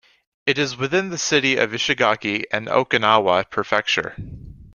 It 0.47 0.57
is 0.57 0.75
within 0.75 1.09
the 1.11 1.17
City 1.19 1.57
of 1.57 1.73
Ishigaki 1.73 2.45
in 2.51 2.65
Okinawa 2.65 3.47
Prefecture. 3.51 4.15